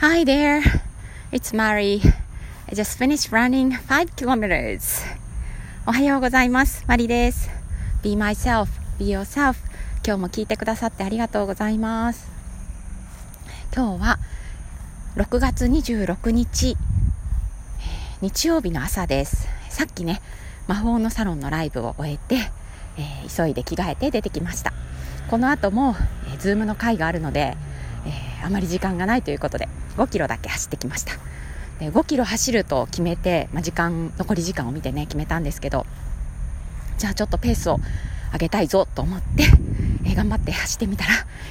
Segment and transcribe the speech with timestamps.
[0.00, 0.62] Hi there,
[1.32, 2.00] it's Mari.
[2.68, 5.02] I just finished running 5 kilometers.
[5.88, 6.84] おはようございます。
[6.86, 7.50] マリです。
[8.04, 8.68] Be myself,
[9.00, 9.56] be yourself.
[10.06, 12.30] 今日も聞いてくださってありがとうございます。
[13.74, 14.18] 今日は
[15.16, 16.76] 6月26日、
[18.20, 19.48] 日曜日の朝です。
[19.68, 20.22] さっきね、
[20.68, 22.36] 魔法のサロンのライブを終えて、
[22.98, 24.72] えー、急いで着替えて出てきました。
[25.28, 25.96] この後も、
[26.28, 31.12] えー、ズームの会があるので、ー、あまり時間がないということで5キロだけ走ってきました。
[31.78, 35.86] で5キロ走ると決めて、まあ、時間残り時間を見てね決めたんですけど
[36.98, 37.78] じゃあちょっとペースを
[38.32, 39.44] 上げたいぞと思って、
[40.04, 41.10] えー、頑張って 走ってみたら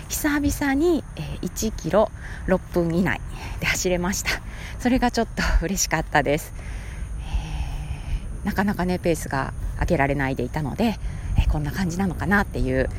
[0.09, 2.12] 久々に、えー、1キロ
[2.48, 3.21] 6分以内
[3.59, 4.31] で走れました。
[4.79, 6.54] それがちょっと嬉しかったです、
[7.21, 10.99] えー、なかなかねペースが上げられないでいたので、
[11.38, 12.90] えこんな感じなのかなっていう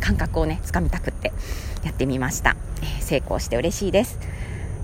[0.00, 1.32] 感覚をねつかみたくって。
[1.86, 4.18] やってみました、えー、成功して嬉しいです、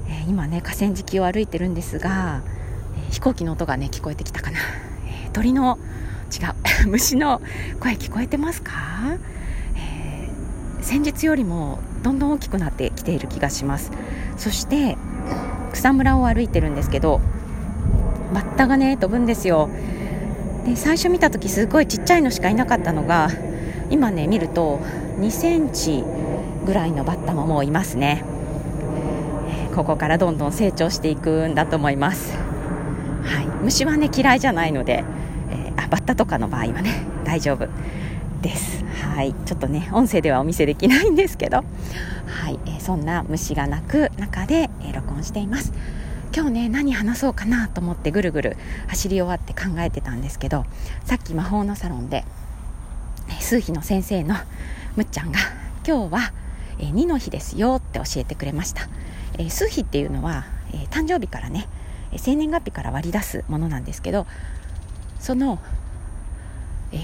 [0.08, 2.42] えー、今ね河川敷を歩いてるんですが、
[2.96, 5.78] えー、飛行機の音がね聞こえてきたかな、え鳥の
[6.32, 7.42] 違う 虫の
[7.80, 8.72] 声聞こえてますか、
[9.76, 10.28] え
[10.80, 13.90] 先日よりもどんどん大きくなってきている気がします。
[14.36, 14.96] そして
[15.72, 17.20] 草むらを歩いてるんですけど
[18.34, 19.68] バッタがね飛ぶんですよ。
[20.64, 23.28] で最初見た時すごいちっちゃいのしかいなかったのが
[23.90, 24.80] 今ね見ると
[25.18, 26.04] 2センチ
[26.64, 28.24] ぐらいのバッタももういますね、
[29.74, 32.36] ここからどんどん成長していくんだと思います、
[33.24, 35.04] はい、虫はね嫌いじゃないので、
[35.50, 37.68] えー、あバッタとかの場合はね大丈夫。
[38.42, 38.84] です。
[38.84, 39.32] はい。
[39.46, 41.58] ちょっとね音声ではお見せできないんですけど。
[41.58, 45.72] はい、えー、そんな虫が鳴く中で、え録音しています。
[46.34, 48.56] 今日ね何話そうかなと思ってぐるぐる
[48.88, 50.64] 走り終わって考えてたんですけど
[51.04, 52.24] さっき魔法のサロンで
[53.38, 54.36] 数秘の先生の
[54.96, 55.40] むっちゃんが
[55.86, 56.32] 今日は、
[56.78, 58.88] えー、2の日ですよって教えてくれました、
[59.38, 61.68] えー、数秘っていうのは、えー、誕生日からね
[62.16, 64.26] 生年月日から割り出すものなんですけど
[65.18, 65.60] その、
[66.92, 67.00] えー、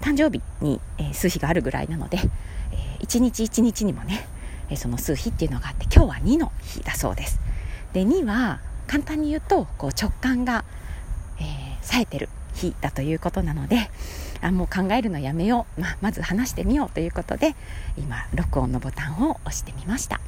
[0.00, 4.26] 誕生日に、えー、数日があるぐらいなので、えー、1日1日にもね、
[4.70, 7.40] えー、その数日っていうのがあって今日は2の日だそうです。
[7.92, 10.64] で2は簡単に言うとこう直感が、
[11.38, 11.46] えー、
[11.82, 13.90] 冴えてる日だということなので
[14.42, 17.54] あもう考えるのやめよう、まあ、まず話してみようということで
[17.98, 20.20] 今録音のボタンを押してみました。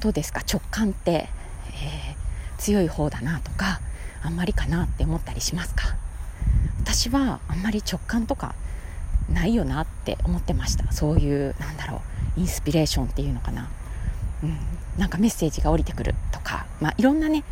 [0.00, 0.40] どうですか？
[0.40, 3.80] 直感って、えー、強い方だなとか
[4.22, 5.94] あんまりかなって思ったりしますか？
[6.80, 8.54] 私はあんまり直感とか
[9.32, 10.90] ないよなって思ってました。
[10.90, 12.02] そういうなんだろ
[12.36, 13.68] うインスピレーションっていうのかな、
[14.42, 14.56] うん、
[14.98, 17.44] なんかメッセージが降りてくるとか、まあ、いろんなね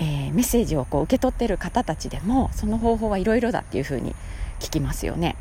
[0.00, 4.14] えー、メッセージをこう受け取ってる方たちでもその方法はいろいろだっていうふうに
[4.58, 5.36] 聞きますよね。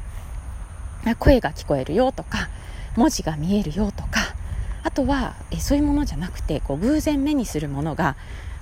[1.18, 2.50] 声が聞こえるよとか
[2.96, 4.36] 文字が見えるよとか
[4.84, 8.16] あとは、えそういうものじゃなくてこう偶然目にするものが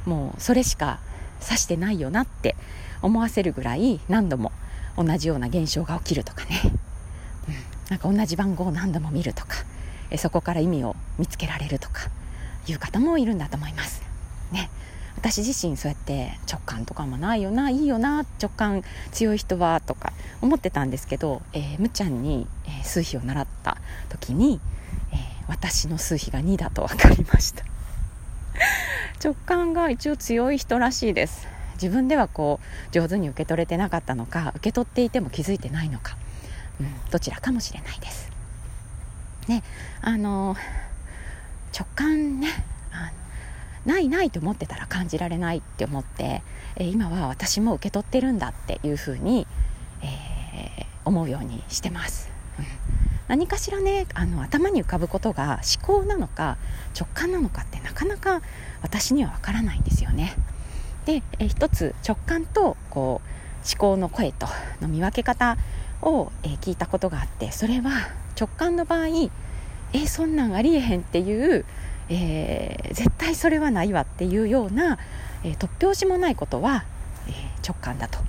[0.06, 1.00] もうそれしか
[1.44, 2.56] 指してないよなって
[3.02, 4.52] 思わせるぐらい何度も
[4.98, 7.56] 同じような現象が起きるとかね、うん、
[7.90, 9.58] なんか同じ番号を何度も見るとか
[10.10, 12.10] えそこから意味を見つけられるとか
[12.68, 14.02] いう方もいるんだと思います。
[14.52, 14.70] ね、
[15.18, 23.78] 私自身そうやって直感とかもないよないいよな直感強い人はとか思ってたんですけど、えー、むちゃんに、えー、数比を習った
[24.10, 24.62] 時に、
[25.12, 25.18] えー、
[25.48, 27.66] 私の数比が2だと分かりました。
[29.24, 31.48] 直感が一応強い人らしいです。
[31.74, 36.18] 自分ではこう上手に受け取れてなかったのか受け取っていても気づいてないのか、
[36.80, 38.32] うん、どちらかもしれないです。
[39.48, 39.64] ね
[40.02, 40.56] あの
[41.74, 42.50] 直感ね
[43.88, 46.44] ないないと思ってたら感じられないって思って、
[46.76, 49.48] えー、今は私も受け取ってるんだっていうふうに、
[50.04, 52.30] えー、思うようにしてます。
[52.60, 52.66] うん、
[53.30, 56.58] 何かしらねあの頭に浮かぶことが思考なのか
[57.00, 58.42] 直感なのかってなかなか
[58.82, 60.36] 私にはわからないんですよね。
[61.06, 64.48] で、えー、一つ直感とこう思考の声と
[64.82, 65.58] の見分け方
[66.02, 67.92] を、え、聞いたことがあってそれは
[68.40, 69.30] 直感の場合
[69.94, 71.66] えそんなんありえへんっていう
[72.10, 74.98] えー、絶対それはないわっていうような、
[75.44, 76.86] えー、突拍子もないことは、
[77.28, 77.34] えー、
[77.68, 78.20] 直感だと、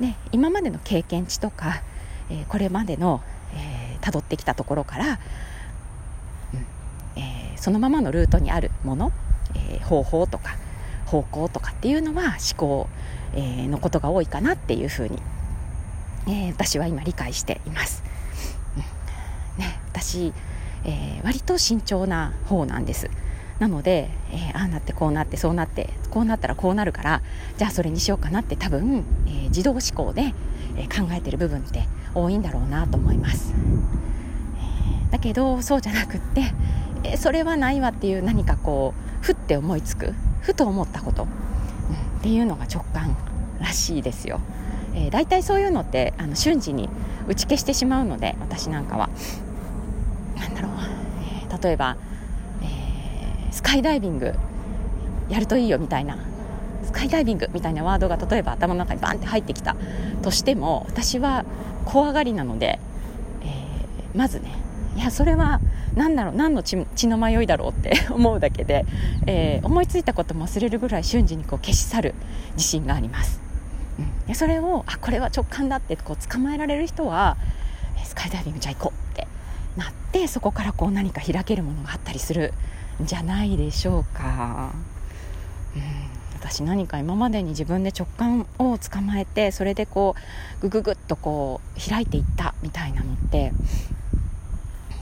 [0.00, 1.82] ね、今までの経験値とか、
[2.30, 3.22] えこれまでの
[4.00, 5.18] たど、ってきたところから、
[6.54, 6.66] うん
[7.16, 9.12] えそのままのルートにあるもの、
[9.54, 10.56] え方法とか
[11.06, 12.88] 方向とかっていうのは思考、
[13.34, 15.18] えのことが多いかなっていうふうに、
[16.28, 18.02] え私は今理解しています。
[18.76, 20.32] うんね、私
[20.88, 23.10] えー、割と慎重な方なんです。
[23.58, 27.22] なので、えー、ああなってこうなってそうなってこうなったらこうなるから
[27.56, 30.32] じゃあそれにしようかなって多分、えー、自動思考で、
[30.76, 33.52] え考えてる部分って多いんだろうなと思います、
[35.08, 36.54] えだけどそうじゃなくって
[37.02, 43.16] えそれはないわっていう何かこうふって思いつくふと思ったこと、うん、っていうのが直感
[43.60, 44.40] らしいですよ、
[44.94, 46.88] えー、大体そういうのってあの瞬時に
[47.26, 49.10] 打ち消してしまうので私なんかは。
[50.38, 50.67] なんだろう、
[51.62, 51.96] 例えば、
[52.62, 54.34] えー、スカイダイビング
[55.28, 56.18] やるといいよみたいな
[56.84, 59.76] スカイダイビングみたいなワードが例えば頭の中にバンって入ってきた
[60.22, 61.44] としても私は
[61.84, 62.78] 怖がりなので、
[63.42, 64.52] えー、まずね
[64.96, 65.60] いやそれは
[65.94, 68.84] 何だろう何の血の迷いだろうって 思うだけで、
[69.26, 72.14] えー、思いついたことも忘れるぐらい瞬時にこう消し去る
[72.54, 73.40] 自信があります、
[73.98, 77.36] うん、でそれをあこれは直感だってこう捕まえられる人は
[78.04, 79.27] スカイダイビングじゃあ行こうって
[79.78, 82.52] なってそこからこう何か開けるものがあったりする
[83.02, 84.72] んじゃないでしょうか。
[85.76, 90.14] うん私何か今までに自分で直感を捕まえてそれでこ
[90.60, 93.52] うグググッとこう開いていったみたいなのって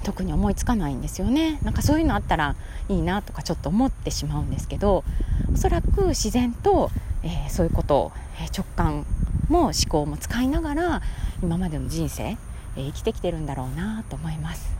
[0.02, 2.56] 特に思いつかないんですよねなんかそういうのあったら
[2.88, 5.04] いいなとかちょっと思ってしまうんですけど
[5.52, 6.90] おそらく自然と、
[7.22, 9.04] えー、そういうことを、え直感
[9.48, 11.02] も思考も使いながら
[11.42, 12.36] 今までの人生、
[12.76, 14.70] えー、生きてきてるんだろうなと思います、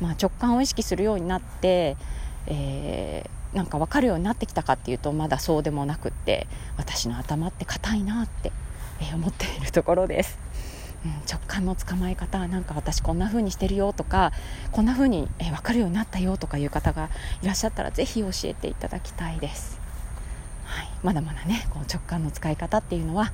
[0.00, 1.96] まあ、直感を意識するようになって、
[2.46, 8.52] えーなんか分かるようになってきたかっていうとまだそうでもなくって私の頭って硬いなって、
[9.00, 10.38] え思っているところです。
[11.04, 14.32] うん、直感の捕まえ方なんか私こんな風にしてるよとか
[14.72, 17.08] こんな風に、え分かるようになったよとかいう方が
[17.42, 19.78] いらっしゃったらぜひ教えていただきたいです、
[20.64, 23.32] はい、まだまだねこう直感の使い方っていうのは、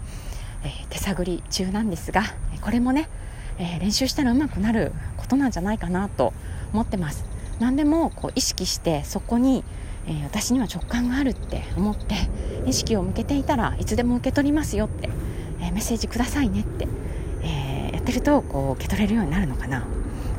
[0.64, 2.22] え、手探り中なんですが
[2.60, 3.08] これもね、
[3.58, 6.32] え、練習したらうまくなることなんじゃないかなと
[6.72, 7.24] 思ってます。
[7.60, 9.64] 何でもこう意識してそこに
[10.06, 12.14] え、私には直感があるって思って
[12.66, 15.08] 意識を向けていたらいつでも受け取りますよって、
[15.60, 16.88] え、メッセージくださいねって、
[17.42, 19.84] え、やってるとこう受け取れるようになるのかな。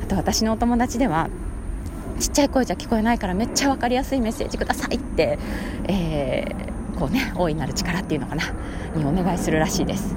[0.02, 1.30] あと私のお友達では
[2.20, 5.38] ちっちゃい声じゃ聞こえないからめっちゃ分かりやすいメッセージくださいって、
[5.88, 6.54] え
[6.94, 8.44] こうね大いなる力っていうのかな。
[8.96, 10.14] にお願いするらしいです。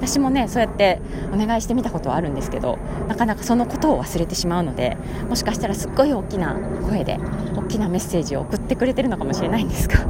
[0.00, 1.00] 私もねそうやって
[1.32, 2.78] お願いしてみたことはあるんですけど
[3.08, 4.96] なかなかそのことを忘れてしまうので
[5.28, 6.54] もしかしたらすっごい大きな
[6.88, 7.18] 声で
[7.56, 10.06] 大きなメッセージを送ってくれてるのかもしれないんですが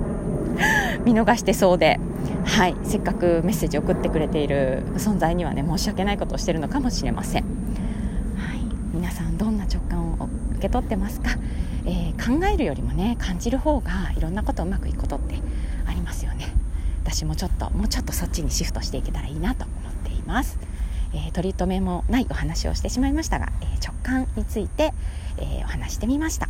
[1.04, 1.98] 見逃してそうで、
[2.44, 7.48] はい、せっかくメッセージを送ってくれている存在にはね申し訳ないことをしてるのかもしれません、は
[8.54, 8.60] い、
[8.92, 11.30] 皆さんどんな直感を受け取ってますか、
[11.86, 15.36] えー、考えるよりもね感じる方がいろんなことうまくいくことって
[17.10, 20.58] 私もちょっともうちょっとそっちにシフトしていけたらいいなと思っています、
[21.14, 24.92] えー、取り留めもないお話をしてしまいましたが、えー、直感について、
[25.38, 26.48] えー、お話してみました、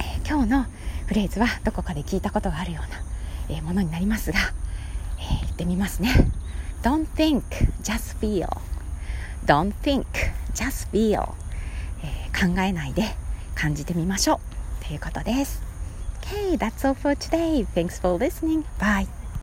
[0.00, 0.66] え今日の
[1.06, 2.90] フレーズはどこかで聞いたことがあるよう
[3.52, 4.38] な、えものになりますが、
[5.18, 6.10] え言ってみますね。
[6.82, 7.42] Don't think,
[7.82, 8.48] just feel.
[9.46, 10.04] Don't think,
[10.54, 11.28] just feel、
[12.02, 13.04] え考えないで
[13.54, 14.40] 感じてみましょ
[14.82, 14.84] う。
[14.84, 15.62] ということです。
[16.22, 17.66] Okay, that's all for today.
[17.74, 18.64] Thanks for listening.
[18.80, 19.06] Bye.